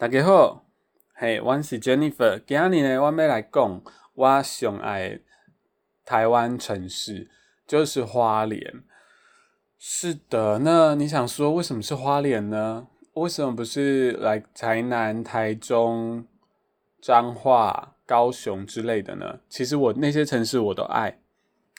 [0.00, 0.64] 大家好，
[1.12, 2.40] 嘿，我是 Jennifer。
[2.46, 3.82] 今日呢，我要来讲
[4.14, 5.18] 我上爱
[6.04, 7.28] 台湾城市，
[7.66, 8.84] 就是花莲。
[9.76, 12.86] 是的，那你想说为什么是花莲呢？
[13.14, 16.24] 为什么不是来台南、台中、
[17.00, 19.40] 彰化、高雄之类的呢？
[19.48, 21.18] 其实我那些城市我都爱。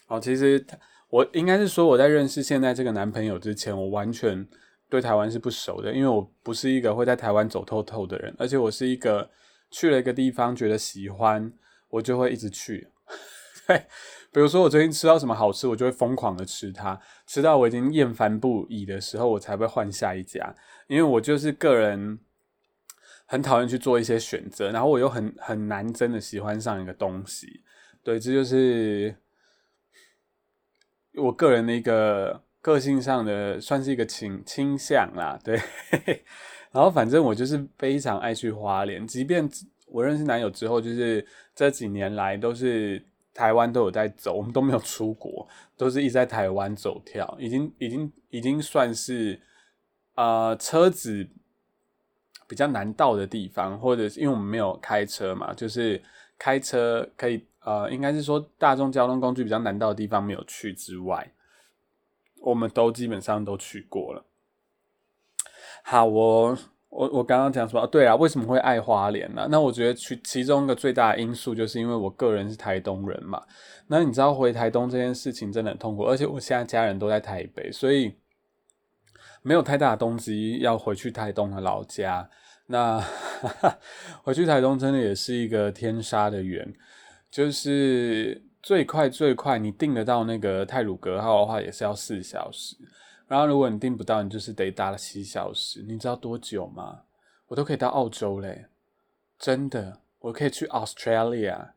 [0.08, 0.66] 哦，其实
[1.10, 4.46] 我应该是说我在认识现在这个男朋友之前，我完全。
[4.90, 9.30] 对台湾是不熟的，因为我不是一个会在台湾走透透的人，而且我是一个
[9.70, 11.54] 去了一个地方觉得喜欢，
[11.90, 12.88] 我就会一直去。
[13.68, 13.86] 对，
[14.34, 20.56] 比如说我最近吃到什么好吃，我就会疯狂的吃它，吃到我已经厌烦不已的时候，我才会换下一家。
[20.88, 22.20] 因为我就是个人
[23.28, 27.62] 很讨厌去做一些选择，然后我又很很难真的喜欢上一个东西。
[28.02, 29.16] 对，这就是
[31.14, 32.42] 我个人的一个。
[32.62, 35.60] 个性上的算是一个倾倾向啦， 对。
[36.72, 39.50] 然后反正我就是非常爱去花莲，即便
[39.88, 41.26] 我认识男友之后，就是
[41.56, 49.42] 这几年来都是台湾都有在走，我们都没有出国， 都是一直在台湾走跳，已经已经已经算是
[50.14, 51.28] 呃车子
[52.48, 56.00] 比较难到的地方，或者是因为我们没有开车嘛，就是
[56.38, 61.32] 开车可以呃应该是说大众交通工具比较难到的地方没有去之外。
[62.42, 64.26] 我们都基本上都去过了。
[65.84, 66.58] 好，我
[66.90, 67.88] 我我刚刚讲什么？
[67.88, 69.48] 对啊，为什么会爱花莲呢？
[69.50, 73.42] 那我觉得去其中一个最大的因素，就是因为我个人是台东人嘛。
[73.88, 78.14] 那你知道回台东这件事情真的很痛苦，而且我现在家人都在台北，所以
[79.42, 82.30] 没有太大的动机要回去台东的老家。
[82.68, 83.04] 那
[84.22, 86.74] 回去台东真的也是一个天杀的缘，
[87.32, 88.49] 就是。
[88.62, 92.76] 最快最快，你订得到那个泰鲁格号的话，也是要四小时。
[93.28, 95.84] 然后如果你订不到，你就是得搭了七小时。
[95.84, 97.04] 你知道多久吗？
[97.48, 98.66] 我都可以到澳洲嘞，
[99.38, 101.70] 真的，我可以去 Australia，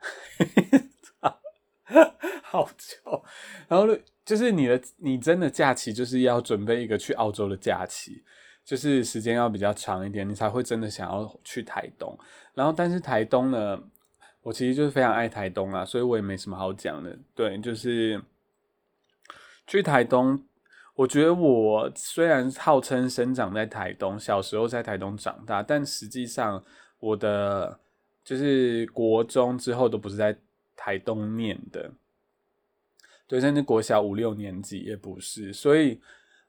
[2.42, 3.24] 好久。
[3.68, 3.86] 然后
[4.24, 8.24] 就是你的，你真的假期就是要准备一个去澳洲的假期，
[8.64, 12.18] 就是时间要比较长一点，你才会真的想要去台东。
[12.54, 13.78] 然后但是台东呢？
[14.42, 17.16] 我其实就是非常爱台东啊，所以我也没什么好讲的。
[17.32, 18.20] 对，就是
[19.68, 20.42] 去台东，
[20.96, 26.60] 我觉得我虽然号称生长在台东，小时候在台东长大，但实际上
[26.98, 27.78] 我的
[28.24, 30.36] 就是国中之后都不是在
[30.74, 31.92] 台东念的，
[33.28, 35.52] 对，甚至国小五六年级也不是。
[35.52, 36.00] 所以，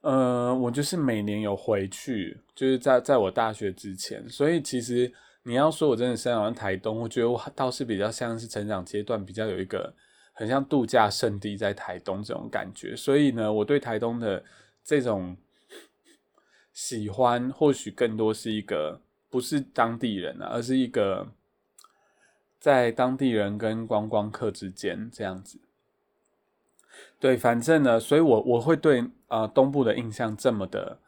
[0.01, 5.13] 呃，我就是每年有回去，就是在在我大学之前，所以其实。
[5.43, 9.93] 你要说我真的生长在台东，我觉得我倒是比较像是成长阶段比较有一个
[10.31, 14.43] 很像度假胜地在台东这种感觉，所以呢，我对台东的
[14.83, 15.35] 这种
[16.71, 21.27] 喜欢或许更多是一个不是当地人啊，而是一个
[22.57, 25.59] 在当地人跟观光客之间这样子。
[27.19, 30.99] 对，反正呢，所以我我会对啊东部的印象这么的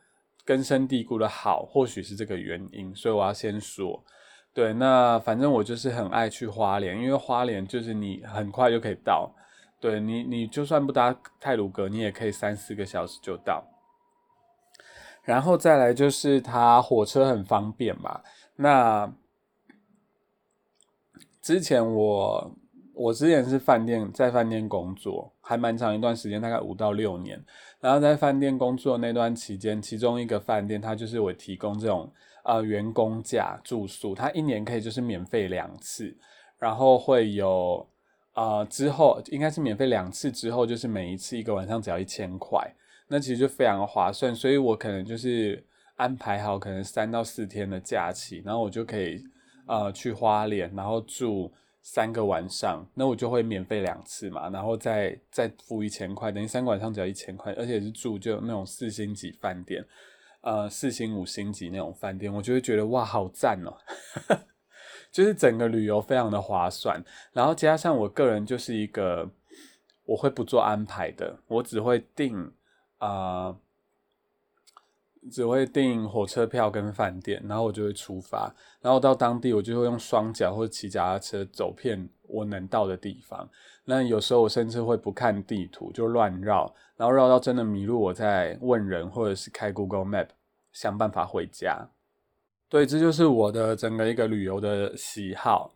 [0.46, 4.04] 根深蒂固的好，或许是这个原因，所以我要先说。
[4.54, 9.36] 对，那反正我就是很爱去花莲，因为花莲就是你很快就可以到，
[9.82, 13.66] 对你，你就算不搭泰鲁格，你也可以三四个小时就到。
[15.24, 18.22] 然后再来就是它火车很方便嘛。
[18.56, 19.12] 那
[21.42, 22.56] 之前我
[22.94, 27.40] 我之前是饭店，在饭店工作，还蛮长一段时间，大概五到六年。
[27.80, 32.12] 然后在饭店工作那段期间，其中一个饭店它就是我提供这种。
[32.48, 36.16] 呃，员工价住宿，它一年可以就是免费两次，
[36.60, 37.84] 然后会有
[38.36, 42.72] 呃之后应该是免费两次之后，就是每一次一个晚上只要一千块，
[43.08, 49.24] 那其实就非常划算，所以我可能就是安排好可能三到四天的假期，然后我就可以
[49.66, 51.52] 呃去花莲，然后住
[51.88, 59.86] 三个晚上，那我就会免费两次嘛，然后再再付一千块，等于三个晚上只要一千块，而且是住就那种四星级饭店。
[60.42, 63.78] 呃，四星五星级那种饭店，我就会觉得哇，好赞哦！
[65.14, 67.00] 就是整个旅游非常的划算，
[67.32, 69.30] 然后加上我个人就是一个
[70.06, 72.52] 我会不做安排的，我只会订
[72.98, 73.56] 啊，
[75.32, 83.50] 只会订火车票跟饭店，然后我就会出发，然后到当地我就会用双脚或者骑脚踏车走遍我能到的地方。
[83.86, 90.28] 那有时候我甚至会不看地图就乱绕，然后绕到真的迷路，我再问人或者是开 Google Map。
[90.76, 91.88] 想办法回家，
[92.68, 95.74] 对，这就是我的整个一个旅游的喜好。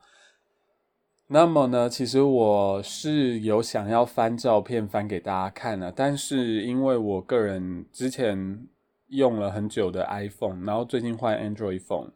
[1.27, 8.67] 那么呢，其实我是有想要翻照片翻给大家看的，但是因为我个人之前
[9.09, 12.11] 用了很久的 iPhone，然后最近换 Android phone，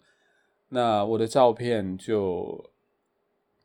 [0.69, 2.71] 那我的照片就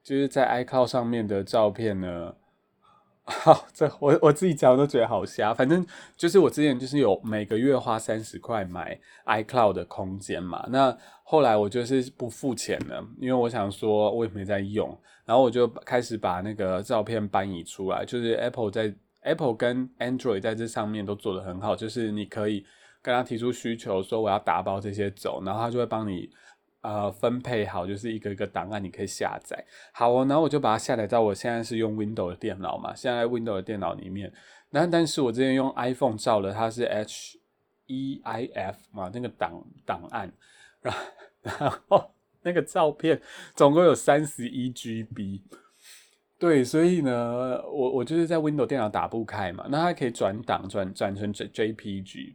[0.02, 2.34] 就是在 iCloud 上面的照片呢。
[3.30, 5.52] 好，这我我自己讲都觉得好瞎。
[5.52, 5.86] 反正
[6.16, 10.66] 就是我之前就是有每个月花三十块买 iCloud 的空间嘛。
[10.70, 18.02] 那后来我就是不付钱了，因为我想说我也没在用，然后我就开始把那个照片搬移出来。
[18.02, 22.64] 就是 Apple 在 Apple 跟 Android 在这上面都做得很好，就是你可以
[23.02, 26.30] 跟他提出需求，说我要打包这些走，然后他就会帮你。
[26.80, 29.62] 呃，分配好就是一个一个档案，你可以下载。
[29.92, 34.32] 好哦，然后我就把它下载到我现在是用 Windows 的电脑嘛，现在 Windows 的电脑里面。
[34.70, 37.40] 那但是我之前用 iPhone 照的，它是 H
[37.88, 40.32] E I F 嘛，那个档档案，
[40.80, 41.00] 然后
[41.42, 43.20] 然后那个照片
[43.56, 45.42] 总共有三十一 GB。
[46.38, 52.34] 对，所以呢，我我就是在 Windows 电脑打不开嘛，那它可以转档转转成 J JPG。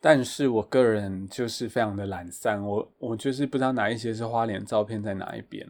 [0.00, 5.66] 但是我个人就是非常的懒散，我我就是不知道哪一些是花脸照片在哪一边，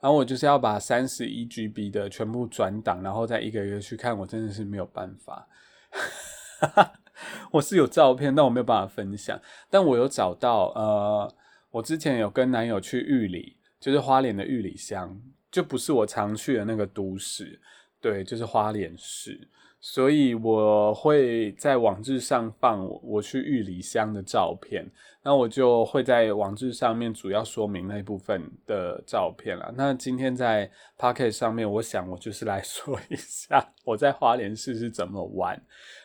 [0.00, 5.46] 然后我就是要把三十一 GB 的全部转档，然后再一个一个去看，我真的是没有办法。
[7.52, 9.38] 我是有照片，但我没有办法分享。
[9.68, 11.34] 但我有找到，呃，
[11.70, 15.20] 我之前有跟男友去玉里，就是花莲的玉里乡，
[15.50, 17.60] 就不是我常去的那个都市，
[18.00, 19.48] 对，就是花莲市。
[19.86, 24.90] 所以我会在网志上放我去玉里乡的照片，
[25.22, 29.70] 那我就会在网志上面主要说明那部分的照片了。
[29.76, 35.62] 那今天在 Pocket 上面，我想我就是来 说一下我在花莲市是怎么玩，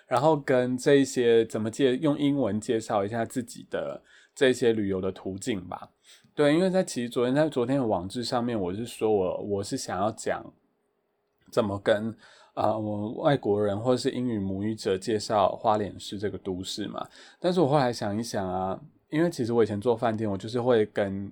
[0.07, 4.03] 然后跟这些怎么介用英文介绍一下自己的
[4.35, 5.89] 这些旅游的途径吧。
[6.35, 10.43] 对，因为在其实昨天在昨天的网志上面，我是说我我是想要讲
[11.49, 12.13] 怎么跟。
[12.53, 17.07] 啊，我外国人或者是英语母语者介绍花莲市这个都市嘛，
[17.39, 18.79] 但是我后来想一想啊，
[19.09, 21.31] 因为其实我以前做饭店，我就是会跟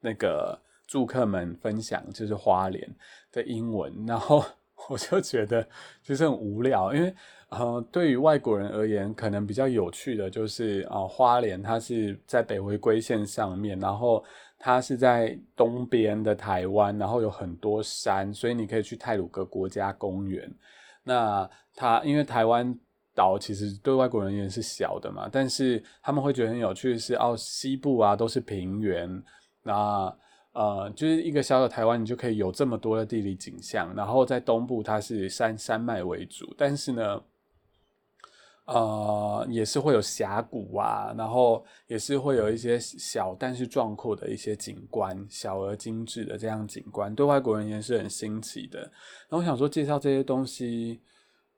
[0.00, 2.88] 那个住客们分享就是花莲
[3.32, 4.44] 的英文，然后
[4.88, 5.66] 我就觉得
[6.02, 7.12] 其实很无聊，因为
[7.48, 14.22] 呃，对于外国人而言，可能比较有趣的就是啊，花莲它是在北回归线上面，然后。
[14.62, 20.54] 它是在东边的台湾，然后有很多山，所以你可以去泰鲁格国家公园。
[21.02, 22.78] 那它因为台湾
[23.14, 29.22] 岛其实对外国人也是小的嘛，但是他们会觉得很有趣的是，哦，西部啊都是平原，
[29.62, 30.14] 那
[30.52, 33.90] 呃就是一个小小台湾，你就可以有这么多的地理景象。
[33.96, 37.22] 然后在东部它是山山脉为主，但是呢。
[38.66, 48.78] 呃，也是会有峡谷啊，然后也是会有一些小但是壮阔的一些景观，小而精致的这样景观，对外国人也是很新奇的。
[48.78, 51.00] 然后我想说，介绍这些东西，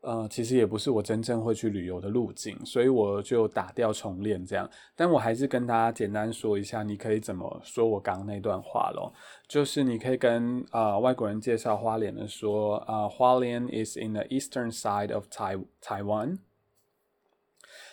[0.01, 4.67] 呃，其实也不是我真正会去旅游的路径，所以我就打掉重练这样。
[4.97, 9.13] 但我还是跟大家简单说一下，你可以怎么说我刚刚那段话咯，
[9.47, 16.39] 就是你可以跟啊外国人介绍花莲的说，啊花莲 is in the eastern side of Tai Taiwan。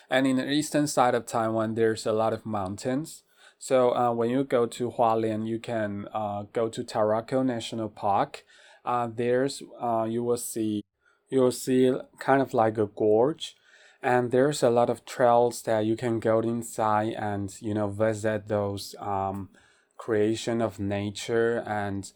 [0.08, 3.22] And in the eastern side of Taiwan, there's a lot of mountains.
[3.58, 8.44] So uh, when you go to Hualien, you can uh, go to Tarako National Park.
[8.84, 10.82] Uh, there's uh, you will see
[11.28, 13.54] you will see kind of like a gorge,
[14.02, 18.48] and there's a lot of trails that you can go inside and you know visit
[18.48, 19.50] those um,
[19.98, 21.62] creation of nature.
[21.66, 22.10] And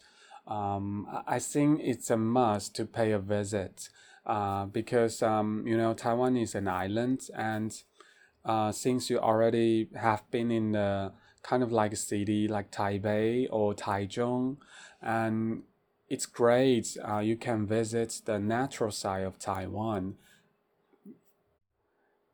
[0.47, 3.89] um, I think it's a must to pay a visit
[4.25, 7.75] uh, because um, you know Taiwan is an island, and
[8.43, 11.11] uh, since you already have been in the
[11.43, 14.57] kind of like a city like Taipei or Taichung,
[15.01, 15.63] and
[16.09, 16.97] it's great.
[17.07, 20.15] Uh, you can visit the natural side of Taiwan.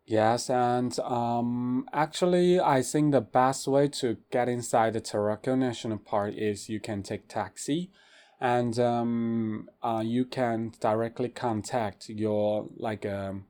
[0.06, 5.98] Yes, and um, actually, I think the best way to get inside the Tarako National
[5.98, 7.92] Park is you can take taxi
[8.42, 13.46] and um, uh, you can directly contact your like um,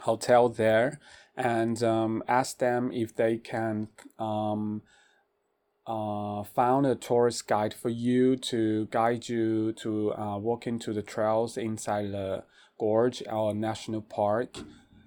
[0.00, 0.98] hotel there
[1.36, 4.82] and um, ask them if they can um,
[5.86, 11.02] uh, found a tourist guide for you to guide you to uh, walk into the
[11.02, 12.42] trails inside the
[12.78, 14.58] gorge or national park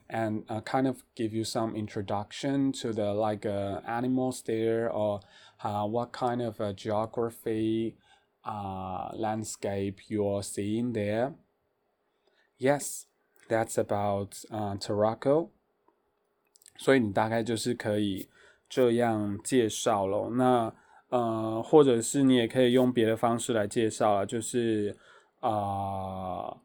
[0.10, 5.20] and uh, kind of give you some introduction to the like uh, animals there or
[5.64, 7.96] uh, what kind of uh, geography
[8.44, 11.34] uh, landscape you're seeing there.
[12.58, 13.06] Yes,
[13.48, 15.50] that's about uh, Tarako.
[16.78, 18.28] 所以你大概就是可以
[18.68, 20.30] 这样介绍咯。
[20.32, 20.74] 那
[21.10, 24.98] 呃，或者是你也可以用别的方式来介绍啊，就是
[25.42, 26.58] 啊，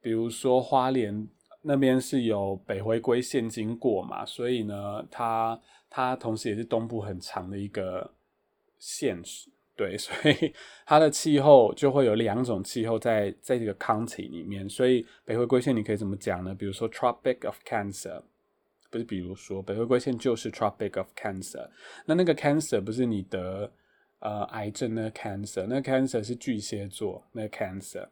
[0.00, 1.28] 比如说花莲
[1.62, 8.12] 那边是有北回归线经过嘛，所以呢，它它同时也是东部很长的一个
[8.78, 9.50] 现实。
[9.76, 10.52] 对， 所以
[10.86, 14.66] 它的气候就会有两种气候在在这个 county 里面。
[14.68, 16.54] 所以北回归线你可以怎么讲呢？
[16.54, 18.22] 比如说 Tropic of Cancer，
[18.90, 21.68] 不是，比如说北回归线就是 Tropic of Cancer。
[22.06, 23.70] 那那个 Cancer 不是你得
[24.20, 28.08] 呃癌症那个 Cancer，那 Cancer 是巨蟹座那个 Cancer。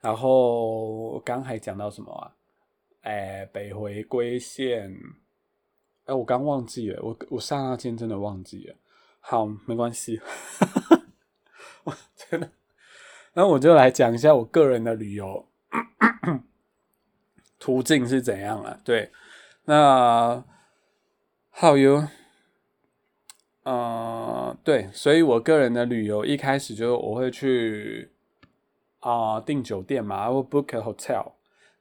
[0.00, 2.32] 然后刚还讲到什么啊？
[3.02, 4.96] 哎，北回归线，
[6.04, 8.76] 哎，我刚忘记了，我我刹那间真的忘记了。
[9.24, 10.20] 好，没关系，
[11.84, 12.50] 我真的。
[13.34, 15.48] 那我就来讲一下我个人的旅游
[17.58, 18.78] 途径是怎样了。
[18.84, 19.10] 对，
[19.64, 20.44] 那
[21.52, 22.08] How you？
[23.62, 28.10] 呃，对，所以我个人的旅游一开始就我会去
[28.98, 31.34] 啊订酒店嘛，我 book a hotel，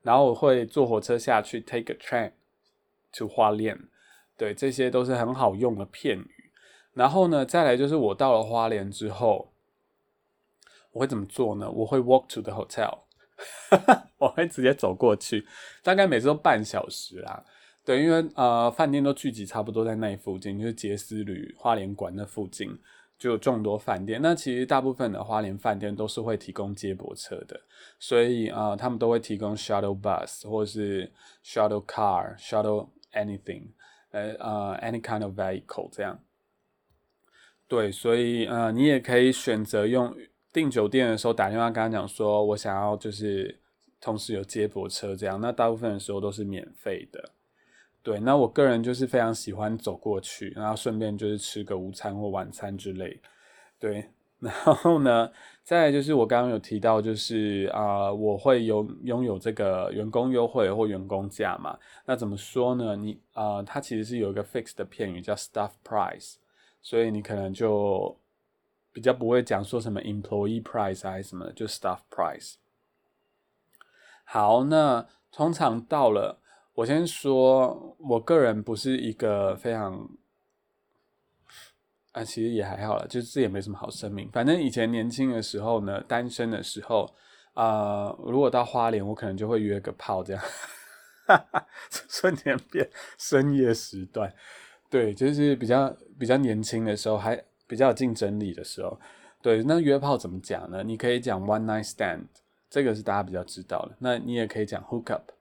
[0.04, 2.32] 然后我会坐火车下去，take a train
[3.18, 3.78] to 花莲。
[4.38, 6.41] 对，这些都是很好用的片语。
[6.94, 9.52] 然后呢，再来就是我到了花莲之后，
[10.92, 11.70] 我会怎么做呢？
[11.72, 13.00] 我会 walk to the hotel，
[14.20, 15.46] 我会直接走过去，
[15.84, 17.44] 大概每次都半小时啦。
[17.84, 22.78] 对，因为呃，饭店都聚集差不多在那附近，就是杰斯旅花莲馆那附近
[23.18, 24.22] 就有众多饭店。
[24.22, 27.60] 那其实大部分的花莲饭店都是会提供接驳车的，
[28.00, 31.12] 所以啊，他们都会提供 shuttle bus 或是
[31.44, 33.70] shuttle car、shuttle anything，
[34.12, 36.20] 呃呃，any kind of vehicle 这样。
[37.72, 40.14] 对，所以呃，你也可以选择用
[40.52, 43.58] 订酒店的时候打电话跟他讲说，我想要就是
[44.02, 45.40] 同时有接驳车这样。
[45.40, 47.30] 那大部分的时候都是免费的。
[48.04, 53.18] 对，那我个人就是非常喜欢走过去，然后顺便就是吃个午餐或晚餐之类。
[53.80, 54.04] 对，
[54.42, 55.32] 然后呢，
[55.64, 61.80] 再就是我刚刚有提到，就是啊，我会有拥有这个员工优惠或员工价嘛。
[62.06, 62.98] 那怎么说呢？
[62.98, 66.34] 你啊，它其实是有一个 fixed 的片语叫 staff price。
[66.82, 68.20] 所以你可能就
[68.92, 72.56] 比较不会讲说什么 employee price 还是什么的，就 staff price。
[74.24, 76.42] 好，那通常到了，
[76.74, 80.10] 我先说，我个人不是一个非常，
[82.14, 84.30] 啊，其实也还好了，就是这也没什么好声明。
[84.32, 87.14] 反正以前年轻的时候呢，单身的时候，
[87.54, 90.44] 啊，如果到花莲，我可能就会约个炮这样，
[91.28, 91.68] 哈哈
[92.10, 94.34] 瞬间变深夜时段。
[94.92, 99.00] 对，就是比较比较年轻的时候，还比较有竞争力的时候。
[99.42, 100.84] 对，那约炮怎么讲呢？
[100.84, 102.26] 你可以讲 one night stand，
[102.70, 103.96] 这个是大家比较知道的。
[104.00, 105.32] 那你也可以讲 hook up。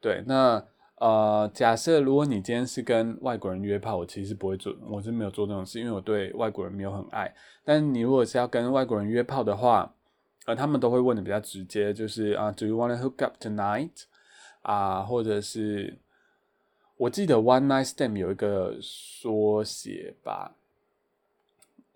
[0.00, 0.64] 对，那
[0.96, 7.34] 呃，假设如果你今天是跟外国人约炮，我其实不会做，我是没有做这种事，因为我对外国人没有很爱。
[7.64, 9.94] 但你如果是要跟外国人约炮的话，
[10.46, 13.90] 呃，他们都会问的比较直接，就是啊，Do you want to hook up tonight？
[14.62, 15.98] 啊，或者是。
[16.96, 20.54] 我记得 one night stand 有一个缩写吧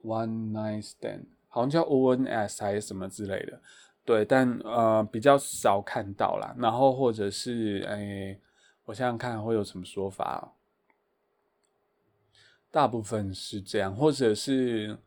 [0.03, 3.61] ，one night stand 好像叫 ONS 还是什么之类的，
[4.05, 6.53] 对，但呃比较少看到啦。
[6.59, 8.41] 然后或者是诶，
[8.87, 10.53] 我想想看会有什么说法，
[12.71, 14.99] 大部分是这样，或者是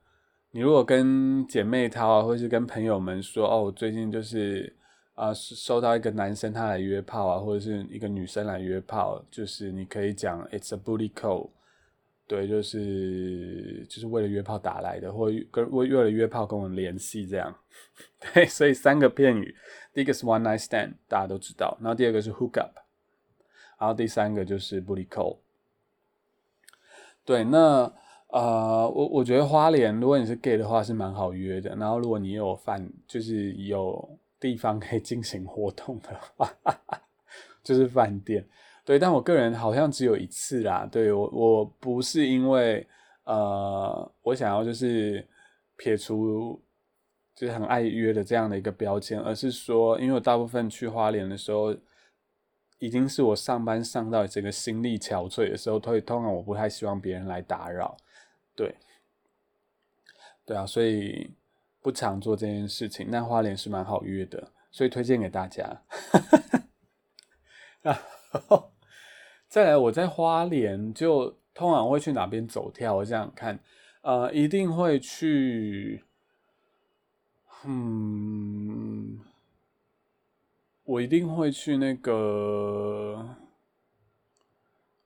[0.51, 4.73] 你如果跟姐妹淘啊，或是跟朋友们说哦，我最近就是。
[5.13, 11.49] 啊，收到一个男生他来约炮啊，或者是一个女生来约炮，就是你可以讲 "It's a booty call"，
[12.25, 17.55] 对，就是就是为了约炮打来的，或跟为为了约炮跟我们联系这样。
[18.33, 19.53] 对，所以三个片语，
[19.93, 22.71] 第一个是 one night stand，大家都知道，然后第二个是 hook up，
[23.77, 25.37] 然后第三个就是 booty call。
[27.25, 27.93] 对，那
[28.29, 31.75] 呃，我我觉得花莲，如果你是 gay 的话，是蛮好约的。
[31.75, 34.17] 然后如果你有饭，就是有。
[34.41, 36.51] 地方可以进行活动的话，
[37.63, 38.45] 就是饭店。
[38.83, 40.89] 对，但我个人好像只有一次啦。
[40.91, 42.85] 对我，我不是因为
[43.23, 45.23] 呃，我想要就是
[45.77, 46.59] 撇除
[47.35, 51.77] 就是很爱约的这样的一个标签，而是说，因为我大部分去花莲的时候，
[52.79, 57.95] 已经是我上班上到整个心力憔悴的时候，所以通常我不太希望别人来打扰。
[58.55, 58.75] 对，
[60.43, 61.31] 对啊，所以。
[61.81, 65.81] 不常做这件事情，但花莲是蛮好约的，所以推荐给大家。
[67.81, 67.97] 然
[68.47, 68.71] 后
[69.47, 72.95] 再来，我在花莲就通常会去哪边走跳？
[72.95, 73.59] 我想想看，
[74.01, 76.03] 呃，一定会去，
[77.65, 79.19] 嗯，
[80.83, 83.37] 我一定会去那个。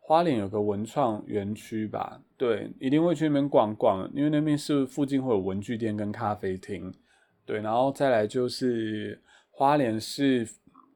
[0.07, 6.93] 花莲有个文创园区吧，对，一定会去那边逛逛，因为那边是附近会有文具店跟咖啡厅，
[7.43, 9.19] 对，然后再来就是
[9.49, 10.47] 花莲是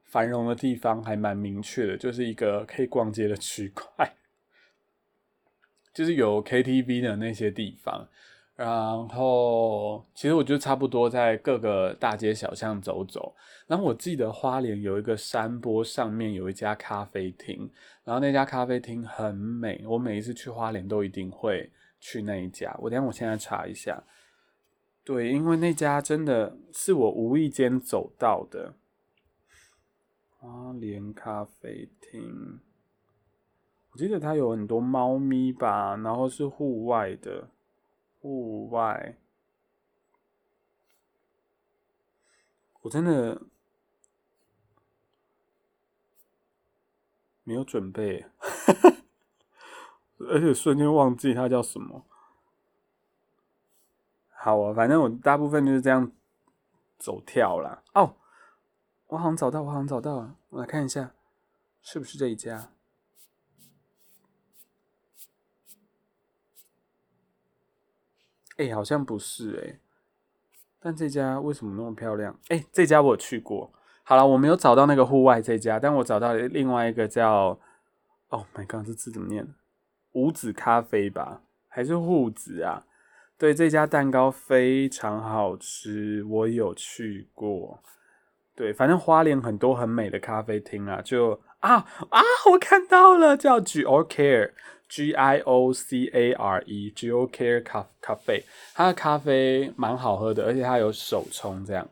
[0.05, 4.15] 繁荣的地方，还蛮明确的，就是一个可以逛街的区块。
[5.91, 8.07] 就是有 KTV 的那些地方。
[8.59, 13.33] 然后，其实我就差不多在各个大街小巷走走。
[13.67, 17.69] 然后我记得花莲有一个山坡上面有一家咖啡厅，
[18.03, 19.81] 然后那家咖啡厅很美。
[19.87, 22.75] 我每一次去花莲都一定会去那一家。
[22.79, 24.03] 我等下我现在查一下。
[25.05, 28.73] 对，因为那家真的是我无意间走到的
[30.31, 32.59] 花莲咖啡厅。
[33.93, 37.47] 我记得它有很多猫咪吧，然后是户外的。
[38.19, 39.17] 户外，
[42.81, 43.41] 我真的
[47.43, 48.25] 没有准备，
[50.19, 52.05] 而且瞬间忘记它叫什么。
[54.29, 56.11] 好啊，反正我大部分就是这样
[56.97, 57.83] 走跳啦。
[57.93, 58.15] 哦，
[59.07, 61.13] 我好像找到，我好像找到了，我来看一下，
[61.81, 62.71] 是不是这一家？
[68.59, 69.79] 哎，好像不是哎，
[70.81, 72.37] 但这家为什么那么漂亮？
[72.49, 73.71] 哎，这家我去过。
[74.03, 77.57] 好了，我没有找到那个户外这家，但我找到了另外一个叫……
[78.27, 79.47] 哦，My God，这字怎么念？
[80.11, 82.85] 五子咖啡吧，还是户子啊？
[83.37, 87.81] 对，这家蛋糕非常好吃，我有去过。
[88.59, 91.75] 对，反正花莲很多很美的咖啡厅啊，就啊
[92.09, 94.51] 啊，我看到了，叫 G O Care。
[94.89, 101.87] G I O C A R E G O Care 咖咖啡，它的咖啡蛮好喝的，而且它有手冲，这样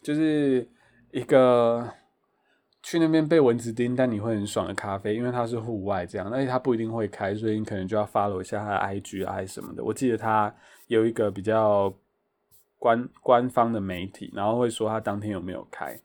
[0.00, 0.64] 就是
[1.10, 1.86] 一个
[2.80, 9.82] 去那边被蚊子叮，但你会很爽的咖啡，因为它是户外这样，而且它不一定会开，所以你可能就要 follow 一下它的 I G I 什么的。
[9.82, 10.54] 我记得它
[10.86, 11.92] 有一个比较
[12.78, 16.00] 官官方的媒体，然后会说他当天有没有开。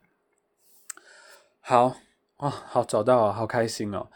[1.62, 1.96] 好
[2.38, 4.08] 啊，好找到啊，好开心哦。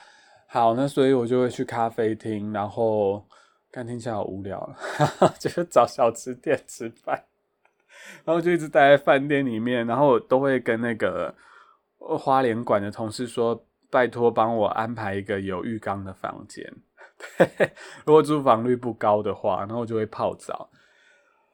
[0.47, 3.25] 好，那所以我就会去咖啡厅，然后
[3.71, 4.75] 看听起来好无聊，
[5.39, 7.23] 就是找小吃店吃饭，
[8.25, 11.33] 然后就一直待在饭店里面，然后我都会跟那个
[11.99, 16.73] 花莲馆的同事说，拜托帮我安排一个有浴缸的房间，
[17.37, 17.71] 对，
[18.05, 20.69] 如果住房率不高的话，然后我就会泡澡。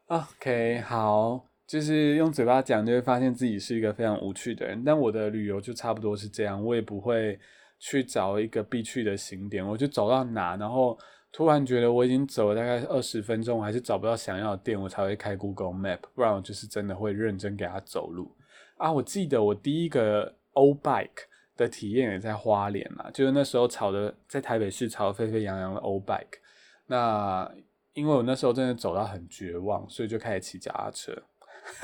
[0.07, 7.39] OK，好，就是用嘴巴讲就会发现自己是一个非常无趣的人，但我的旅游就差不多是这样，我也不会。
[7.85, 10.97] 去找一个必去的景点，我就走到哪，然后
[11.33, 18.33] 突然觉得我已经走了大概二十分钟，我还是找不到想要的店，我才会开 Google Map，不然我就是真的会认真给他走路
[18.77, 18.89] 啊。
[18.89, 21.25] 我记得我第一个 O Bike
[21.57, 26.39] 的体验也在花莲嘛，就是那时候炒的在台北市炒得沸沸扬扬的 O Bike，
[26.85, 27.53] 那
[27.93, 31.23] 因为我那时候真的走到很绝望，所以就开始骑脚踏车，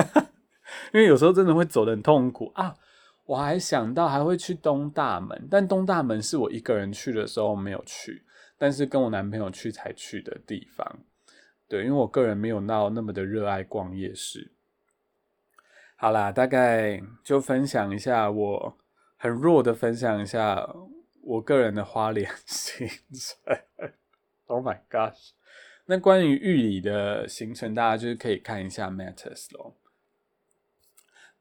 [0.94, 2.76] 因为有时候真的会走得很痛苦啊。
[3.26, 8.24] 我还想到还会去东大门，但东大门是我一个人去的时候没有去，
[8.58, 11.00] 但是跟我男朋友去才去的地方。
[11.68, 14.52] 对，因为我个人没有闹那么的热爱逛夜市。
[15.96, 18.78] 好啦，大概就分享一下我
[19.18, 20.68] 很弱的分享一下
[21.22, 23.92] 我个人的花莲 行程。
[24.48, 25.34] Oh my gosh！
[25.92, 29.74] 那关于玉里的行程，大家就是可以看一下 Matters 咯。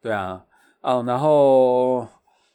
[0.00, 0.46] 对啊。
[0.80, 2.08] 哦，然后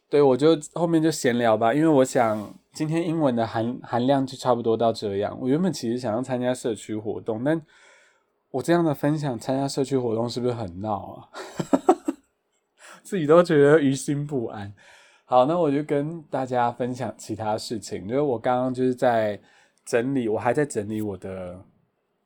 [0.10, 5.38] 对我就后面就闲聊吧，因为我想今天英文的含含量就差不多到这样。
[5.39, 7.62] 我原本其实想要参加社区活动，但
[8.49, 11.29] 我这样的分享参加社区活动是不是很闹啊？
[13.03, 14.73] 自己都觉得于心不安。
[15.25, 19.39] 好，那我就跟大家分享其他事情，就是我刚刚就是在
[19.86, 21.63] 整理，我还在整理我的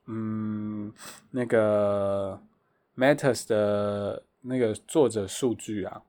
[0.07, 0.91] 嗯
[1.31, 2.41] 那个
[2.97, 4.23] Matters 的。
[4.41, 6.03] 那个作者数据啊，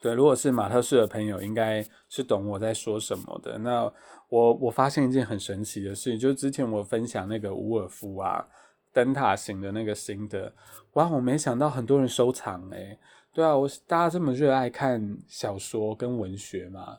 [0.00, 3.56] 对，如果是马特式的朋友，应该是懂我在说什么的。
[3.56, 3.90] 那
[4.28, 8.46] 我我发现一件很神奇的事情，就是之前我分享那个伍尔夫啊
[8.92, 10.52] 灯塔型的那个心得，
[10.94, 12.98] 哇，我没想到很多人收藏诶。
[13.32, 16.98] 对啊，我大家这么热爱看小说跟文学嘛，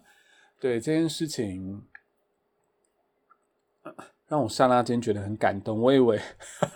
[0.60, 1.84] 对这件事情，
[4.34, 5.80] 让我刹那间觉得很感动。
[5.80, 6.20] 我以为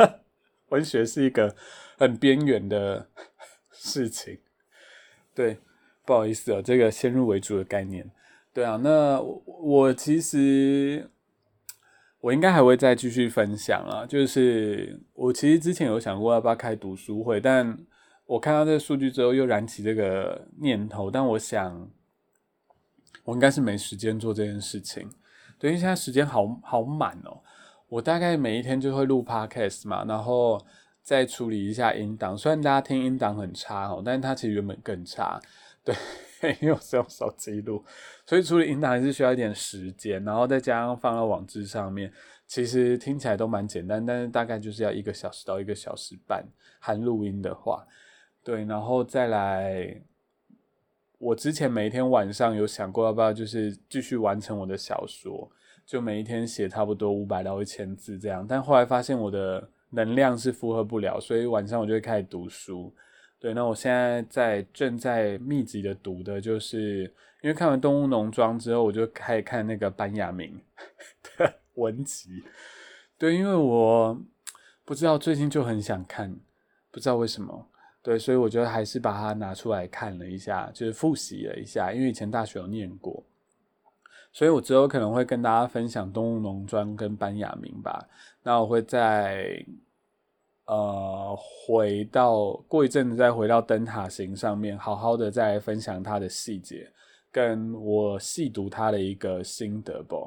[0.70, 1.56] 文学是一个
[1.98, 3.08] 很边缘的。
[3.80, 4.40] 事情，
[5.36, 5.60] 对，
[6.04, 8.10] 不好意思哦，这个先入为主的概念，
[8.52, 11.08] 对啊，那我其实
[12.20, 17.78] 我应该还会再继续分享啊，就是我其实之前有想过要不要开读书会，但
[18.26, 21.88] 我看到这个数据之后又燃起这个念头，但我想
[23.26, 25.08] 我应该是没时间做这件事情，
[25.60, 27.42] 对，因为现在时间好好满哦，
[27.90, 30.60] 我大概每一天就会录 podcast 嘛，然后。
[31.08, 35.40] 再处理一下音档，虽然大家听音档很差哦，但是它其实原本更差，
[35.82, 35.96] 对，
[36.60, 37.82] 因为我是用手机录，
[38.26, 42.12] 所以处理音档还是需要一点时间，然后再加上放到网志上面，
[42.46, 46.46] 其实听起来都蛮简单，但是大概就是要一个小时到一个小时半，
[46.82, 47.88] 含录音的话，
[48.44, 50.02] 对，然后再来，
[51.20, 55.50] 我之前每一天晚上有想过要不要就是继续完成我的小说，
[55.86, 62.94] 就每一天写差不多五百到一千字这样，但后来发现我的能量是负荷不了，所以晚上我就会开始读书。
[63.40, 67.04] 对，那我现在在正在密集的读的，就是
[67.42, 70.60] 因为看完《动物农庄》之后，我就开始看那个班雅明
[71.38, 72.44] 的文集。
[73.18, 74.20] 对，因为我
[74.84, 76.36] 不知道最近就很想看，
[76.92, 77.70] 不知道为什么。
[78.08, 83.22] 对，所以我觉得还是把它拿出来看了一下，就是复习了一下，因为以前大学有念过，
[84.32, 88.08] 所以我之后可能会跟大家分享《动物农庄》跟班雅明吧。
[88.44, 89.62] 那我会在。
[90.68, 96.92] 呃，回到过一阵子再回到灯塔行上面，好好的再分享它的细节，
[97.32, 100.18] 跟我细读它的一个心得吧？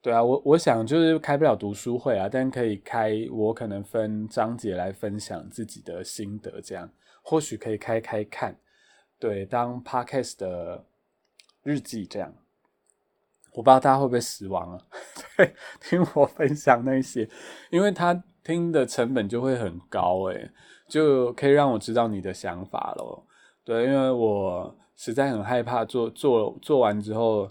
[0.00, 6.88] 对啊，我我想就是开不了读书会啊，但可以开，我可能分章节来分享自己的心得，这样
[7.22, 8.58] 或许可以开开看，
[9.18, 10.84] 对，当 podcast 的
[11.62, 12.34] 日记这样，
[13.52, 14.86] 我不知道大家会不会死亡啊？
[15.36, 17.28] 对，听我分享那些，
[17.70, 18.24] 因为他。
[18.44, 20.50] 听的成本就会很高诶，
[20.88, 23.26] 就可以让我知道你的想法咯。
[23.62, 27.46] 对，因为我实在很害怕做做做完之后，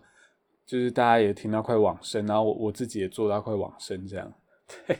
[0.66, 4.34] 就是大家也听到快往生，然后我我自己也做到快往生这样。
[4.88, 5.00] 对，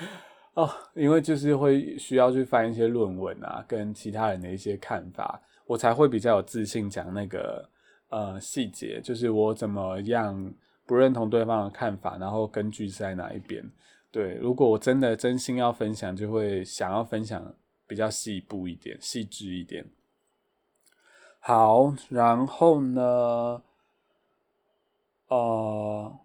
[0.58, 7.64] 哦，因为就是会需要去翻一些论文啊，跟其他人的一些看法，我才会比较有自信讲那个
[8.08, 10.52] 呃细节，就是我怎么样
[10.84, 13.64] 不认同对方的看法，然后根据在哪一边。
[14.10, 17.54] 对，如果我真的真心要分享，就会想要分享
[17.86, 19.86] 比较细部一点、细致一点。
[21.38, 23.62] 好，然后呢，
[25.28, 26.18] 呃，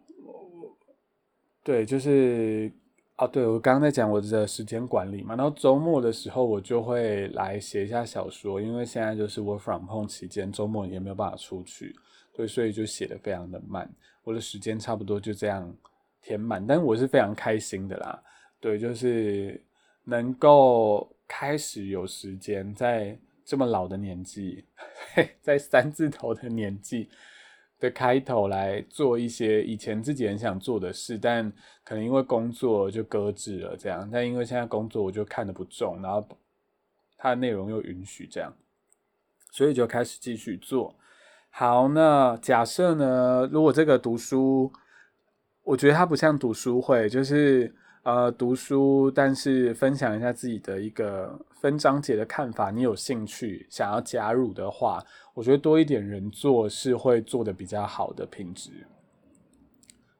[1.63, 2.71] 对，就是
[3.15, 11.95] 啊，对我刚刚在讲我的时间管理嘛，然后周末的时候我就会来写一下小说，因为现在就是 work from home 期间，周末也没有办法出去，
[12.33, 13.89] 对，所以就写的非常的慢，
[14.23, 15.73] 我的时间差不多就这样。
[16.25, 18.23] 填满，但我是非常开心的啦。
[18.61, 19.61] 对，就是
[20.05, 24.63] 能够开始有时间，在这么老的年纪，
[25.43, 27.09] 在三字头的年纪
[27.83, 31.51] 的开头来做一些以前自己很想做的事，但
[31.83, 34.09] 可能因为工作就搁置了这样。
[34.11, 36.25] 但因为现在工作我就看得不重，然后
[37.17, 38.51] 它的内容又允许这样，
[39.51, 40.95] 所以就开始继续做。
[41.49, 44.71] 好，那假设呢，如果这个读书。
[45.65, 52.71] 我觉得它不像读书会，就是呃读书，但是分享一下自己的一个分章节的看法。
[52.71, 55.01] 你有兴趣想要加入的话，
[55.33, 58.69] 我觉得多一点人做是会做的比较好的品质。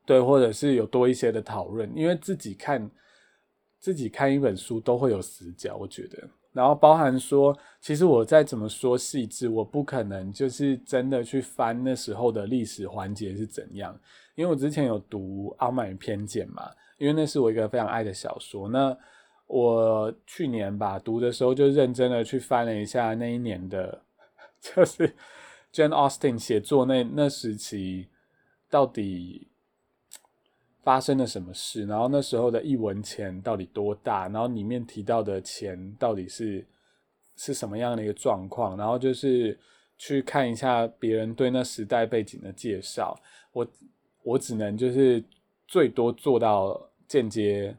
[0.06, 2.90] 对，或者是有多一些的讨论，因为自己看
[3.78, 6.18] 自己看一本书都会有死角，我觉得。
[6.54, 13.94] 然后包含说，其实我再怎么说细致，我不可能就是真的去翻那时候的历史环节是怎样。
[14.36, 18.70] 因为我之前有读《傲慢与偏见》嘛，因为那是我一个非常爱的小说。
[18.70, 18.98] 那
[19.54, 24.02] 我去年吧读的时候，就认真的去翻了一下那一年的，
[24.60, 25.16] 就是
[25.72, 28.08] Jane Austen 写作那那时期
[28.70, 29.48] 到底
[30.82, 36.66] 发生了什么事，然后那时候的一文钱到底多大，然后里面提到的钱到底是
[37.36, 39.60] 是什么样的一个状况，然后就是
[39.98, 43.16] 去看一下别人对那时代背景的介绍，
[43.52, 43.68] 我。
[44.26, 45.22] 我只能就是
[45.68, 47.76] 最多做到间接，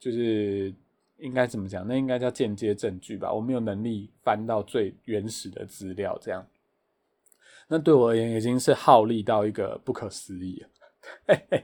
[0.00, 0.74] 就是
[1.18, 1.86] 应该怎么讲？
[1.86, 3.32] 那应该叫间接证据吧。
[3.32, 6.44] 我没有能力翻到最原始的资料，这样，
[7.68, 10.64] 那对我而言已经是耗力到一个不可思议。
[11.28, 11.62] 嘿嘿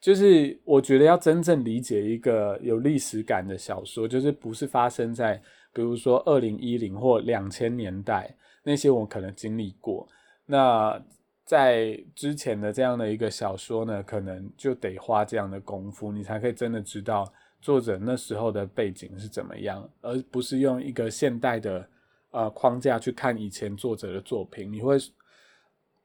[0.00, 10.06] 就是我觉得要真正理解一个有历史感的小说，就是不是发生在比如说二零一零或两千年代那些我可能经历过
[10.46, 11.02] 那。
[11.42, 17.24] 在之前的这样的一个小说呢，可能就得花这样的功夫，你才可以真的知道
[17.60, 21.88] 作者那时候的背景是怎么样，而不是用一个现代的
[22.30, 24.96] 呃框架去看以前作者的作品，你会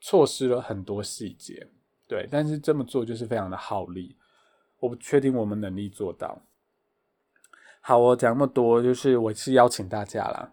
[0.02, 1.68] 错失了很多细节。
[2.08, 4.16] 对，但是这么做就是非常的耗力，
[4.80, 6.42] 我不确定我们能力做到。
[7.82, 10.52] 好，我讲那么多，就是我是邀请大家啦，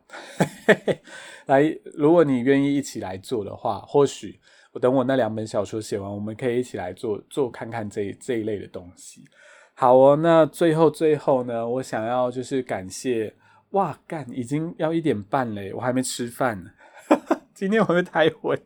[1.47, 1.62] 来，
[1.95, 4.41] 如果你愿意一起来做的话，或许。
[4.75, 9.23] 我等我那两本小说写完，我们可以一起来做做看看这这一类的东西。
[9.75, 13.35] 好哦，那最后最后呢，我想要就是感谢
[13.71, 16.75] 哇干，已经要一点半嘞，我还没吃饭。
[17.55, 18.61] 今天我会太混。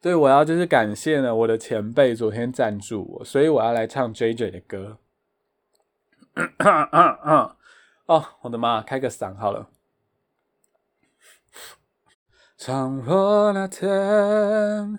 [0.00, 4.98] 对，我要就是感谢呢我的前辈昨天赞助我，所以我要来唱 J J 的歌。
[8.06, 9.68] 哦，我的妈，开个嗓好了。
[12.56, 14.98] 唱我那天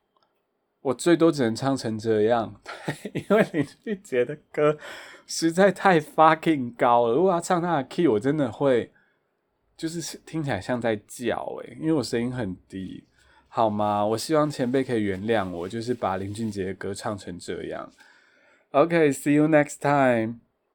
[0.81, 4.77] 我最多只能唱成这样， 对，因为林俊杰的歌
[5.27, 7.13] 实在太 fucking 高了。
[7.15, 8.91] 如果要唱他的 key，我真的会，
[9.77, 13.03] 就是听起来像在叫诶，因为我声音很低，
[13.47, 14.03] 好吗？
[14.05, 17.91] 我希望前辈可以原谅我，就是把林俊杰的歌唱成这样。
[18.71, 20.39] OK，see you next time.